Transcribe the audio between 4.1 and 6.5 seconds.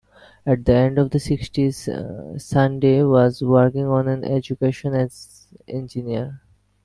education as engineer.